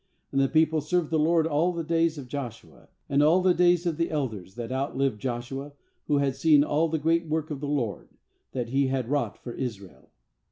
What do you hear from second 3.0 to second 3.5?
and all